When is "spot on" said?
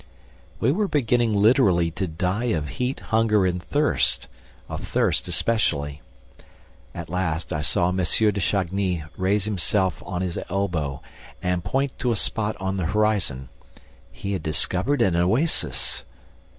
12.15-12.77